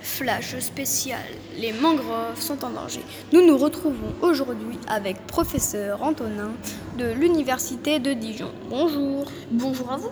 Flash 0.00 0.58
spécial, 0.58 1.22
les 1.56 1.72
mangroves 1.72 2.40
sont 2.40 2.64
en 2.64 2.70
danger. 2.70 3.00
Nous 3.32 3.46
nous 3.46 3.56
retrouvons 3.56 4.14
aujourd'hui 4.22 4.78
avec 4.86 5.26
professeur 5.26 6.02
Antonin 6.02 6.52
de 6.98 7.12
l'Université 7.12 7.98
de 7.98 8.12
Dijon. 8.12 8.50
Bonjour. 8.68 9.30
Bonjour 9.50 9.92
à 9.92 9.96
vous. 9.96 10.10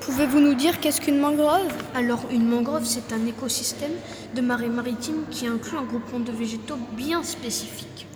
Pouvez-vous 0.00 0.40
nous 0.40 0.54
dire 0.54 0.80
qu'est-ce 0.80 1.00
qu'une 1.00 1.18
mangrove? 1.18 1.72
Alors 1.94 2.24
une 2.30 2.46
mangrove, 2.46 2.84
c'est 2.84 3.12
un 3.12 3.24
écosystème 3.26 3.92
de 4.34 4.40
marée 4.40 4.68
maritime 4.68 5.24
qui 5.30 5.46
inclut 5.46 5.78
un 5.78 5.84
groupement 5.84 6.20
de 6.20 6.32
végétaux 6.32 6.78
bien 6.92 7.22
spécifique. 7.22 8.06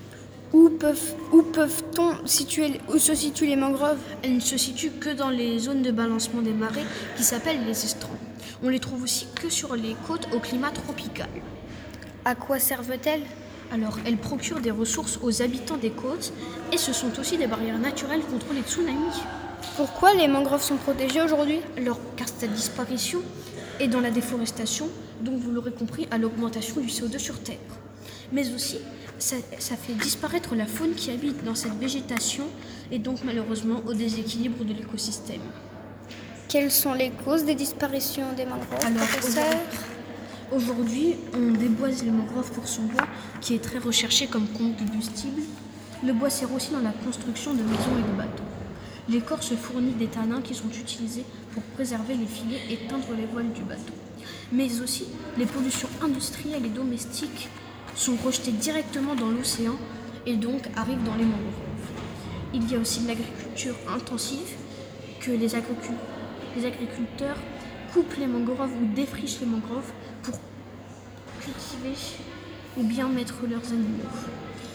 Où 0.52 0.70
peuvent, 0.70 1.14
où 1.32 1.42
peuvent-on 1.42 2.26
situer, 2.26 2.80
où 2.92 2.98
se 2.98 3.14
situent 3.14 3.46
les 3.46 3.56
mangroves? 3.56 3.98
Elles 4.22 4.36
ne 4.36 4.40
se 4.40 4.56
situent 4.56 4.92
que 4.92 5.10
dans 5.10 5.30
les 5.30 5.58
zones 5.58 5.82
de 5.82 5.90
balancement 5.90 6.42
des 6.42 6.52
marées 6.52 6.86
qui 7.16 7.22
s'appellent 7.22 7.64
les 7.66 7.84
estrants. 7.84 8.08
On 8.62 8.68
les 8.68 8.80
trouve 8.80 9.02
aussi 9.02 9.26
que 9.40 9.48
sur 9.48 9.74
les 9.76 9.94
côtes 10.06 10.28
au 10.34 10.38
climat 10.38 10.70
tropical. 10.70 11.28
À 12.24 12.34
quoi 12.34 12.58
servent-elles? 12.58 13.22
Alors, 13.70 13.98
elles 14.06 14.16
procurent 14.16 14.60
des 14.60 14.70
ressources 14.70 15.18
aux 15.22 15.42
habitants 15.42 15.76
des 15.76 15.90
côtes 15.90 16.32
et 16.72 16.78
ce 16.78 16.92
sont 16.92 17.18
aussi 17.20 17.36
des 17.36 17.46
barrières 17.46 17.78
naturelles 17.78 18.22
contre 18.22 18.54
les 18.54 18.62
tsunamis. 18.62 19.22
Pourquoi 19.76 20.14
les 20.14 20.28
mangroves 20.28 20.62
sont 20.62 20.76
protégées 20.76 21.20
aujourd'hui? 21.22 21.60
Alors, 21.76 22.00
car 22.16 22.28
cette 22.28 22.52
disparition 22.52 23.20
est 23.78 23.88
dans 23.88 24.00
la 24.00 24.10
déforestation, 24.10 24.88
donc 25.20 25.38
vous 25.38 25.50
l'aurez 25.50 25.72
compris, 25.72 26.08
à 26.10 26.18
l'augmentation 26.18 26.80
du 26.80 26.88
CO2 26.88 27.18
sur 27.18 27.38
Terre. 27.40 27.56
Mais 28.32 28.52
aussi, 28.54 28.78
ça, 29.18 29.36
ça 29.58 29.76
fait 29.76 29.94
disparaître 29.94 30.54
la 30.54 30.66
faune 30.66 30.94
qui 30.94 31.10
habite 31.10 31.44
dans 31.44 31.54
cette 31.54 31.78
végétation 31.78 32.44
et 32.90 32.98
donc 32.98 33.18
malheureusement 33.24 33.82
au 33.86 33.94
déséquilibre 33.94 34.64
de 34.64 34.72
l'écosystème. 34.72 35.40
Quelles 36.48 36.70
sont 36.70 36.94
les 36.94 37.10
causes 37.10 37.44
des 37.44 37.54
disparitions 37.54 38.32
des 38.36 38.44
mangroves 38.46 38.84
Alors, 38.84 39.06
professeur 39.06 39.44
Aujourd'hui, 40.50 41.14
on 41.34 41.52
déboise 41.52 42.02
les 42.02 42.10
mangroves 42.10 42.50
pour 42.52 42.66
son 42.66 42.82
bois, 42.84 43.06
qui 43.42 43.54
est 43.54 43.62
très 43.62 43.78
recherché 43.78 44.26
comme 44.26 44.46
combustible. 44.48 45.42
Le 46.02 46.12
bois 46.14 46.30
sert 46.30 46.52
aussi 46.54 46.70
dans 46.70 46.80
la 46.80 46.92
construction 47.04 47.52
de 47.52 47.62
maisons 47.62 47.98
et 47.98 48.10
de 48.12 48.16
bateaux. 48.16 48.44
L'écorce 49.10 49.52
fournit 49.56 49.92
des 49.92 50.06
tanins 50.06 50.40
qui 50.40 50.54
sont 50.54 50.68
utilisés 50.70 51.24
pour 51.52 51.62
préserver 51.62 52.14
les 52.14 52.26
filets 52.26 52.60
et 52.70 52.76
teindre 52.88 53.08
les 53.16 53.26
voiles 53.26 53.52
du 53.52 53.62
bateau. 53.62 53.92
Mais 54.52 54.80
aussi, 54.80 55.04
les 55.36 55.44
pollutions 55.46 55.88
industrielles 56.02 56.64
et 56.64 56.70
domestiques 56.70 57.48
sont 57.94 58.16
rejetées 58.24 58.52
directement 58.52 59.14
dans 59.14 59.28
l'océan 59.30 59.74
et 60.24 60.36
donc 60.36 60.62
arrivent 60.76 61.02
dans 61.04 61.14
les 61.16 61.24
mangroves. 61.24 61.52
Il 62.54 62.70
y 62.70 62.74
a 62.76 62.78
aussi 62.78 63.00
l'agriculture 63.06 63.74
intensive 63.94 64.48
que 65.20 65.32
les, 65.32 65.54
agricu- 65.54 65.92
les 66.56 66.66
agriculteurs 66.66 67.36
coupent 67.92 68.16
les 68.18 68.26
mangroves 68.26 68.72
ou 68.80 68.94
défrichent 68.94 69.40
les 69.40 69.46
mangroves 69.46 69.92
pour 70.22 70.34
cultiver 71.40 71.94
ou 72.76 72.82
bien 72.82 73.08
mettre 73.08 73.34
leurs 73.48 73.66
animaux. 73.68 74.10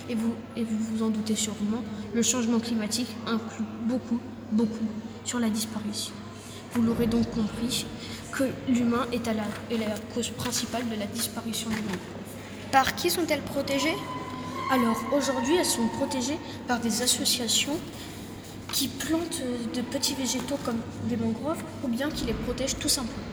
Et 0.10 0.16
vous, 0.16 0.34
et 0.58 0.64
vous 0.64 0.78
vous 0.78 1.04
en 1.04 1.10
doutez 1.10 1.36
sûrement, 1.36 1.82
le 2.14 2.22
changement 2.22 2.60
climatique 2.60 3.08
inclut 3.26 3.66
beaucoup, 3.84 4.20
beaucoup 4.52 4.88
sur 5.24 5.40
la 5.40 5.50
disparition. 5.50 6.14
Vous 6.74 6.82
l'aurez 6.82 7.08
donc 7.08 7.30
compris 7.32 7.86
que 8.32 8.44
l'humain 8.68 9.06
est, 9.12 9.28
à 9.28 9.34
la, 9.34 9.44
est 9.72 9.78
la 9.78 9.96
cause 10.14 10.30
principale 10.30 10.84
de 10.90 11.00
la 11.00 11.06
disparition 11.06 11.70
des 11.70 11.76
mangroves. 11.76 12.00
Par 12.72 12.96
qui 12.96 13.10
sont-elles 13.10 13.42
protégées? 13.42 13.96
Alors 14.72 14.98
aujourd'hui, 15.16 15.56
elles 15.56 15.66
sont 15.66 15.88
protégées 15.90 16.40
par 16.68 16.80
des 16.80 17.02
associations 17.04 17.78
qui 18.74 18.90
plantent 18.90 19.42
euh, 19.46 19.76
de 19.76 19.82
petits 19.82 20.16
végétaux 20.16 20.58
comme 20.66 20.80
des 21.08 21.16
mangroves 21.16 21.64
ou 21.84 21.88
bien 21.88 22.10
qui 22.10 22.26
les 22.26 22.34
protègent 22.34 22.78
tout 22.78 22.90
simplement. 22.90 23.24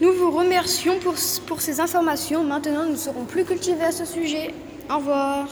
Nous 0.00 0.12
vous 0.12 0.30
remercions 0.30 0.98
pour, 0.98 1.14
pour 1.46 1.62
ces 1.62 1.80
informations. 1.80 2.44
Maintenant, 2.44 2.84
nous 2.84 2.96
serons 2.96 3.24
plus 3.24 3.46
cultivés 3.46 3.84
à 3.84 3.92
ce 3.92 4.04
sujet. 4.04 4.52
Au 4.90 4.98
revoir. 4.98 5.48